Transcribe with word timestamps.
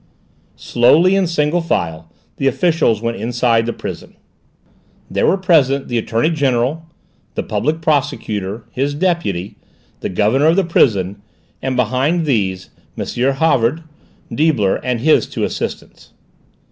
Slowly, 0.55 1.15
in 1.15 1.27
single 1.27 1.61
file, 1.61 2.11
the 2.37 2.47
officials 2.47 3.03
went 3.03 3.17
inside 3.17 3.67
the 3.67 3.71
prison. 3.71 4.15
There 5.11 5.27
were 5.27 5.37
present 5.37 5.89
the 5.89 5.99
Attorney 5.99 6.31
General, 6.31 6.87
the 7.35 7.43
Public 7.43 7.81
Prosecutor, 7.81 8.65
his 8.71 8.95
deputy, 8.95 9.57
the 9.99 10.09
Governor 10.09 10.47
of 10.47 10.55
the 10.55 10.63
prison, 10.63 11.21
and 11.61 11.75
behind 11.75 12.25
these, 12.25 12.71
M. 12.97 13.05
Havard, 13.35 13.83
Deibler, 14.31 14.79
and 14.83 15.01
his 15.01 15.27
two 15.27 15.43
assistants. 15.43 16.13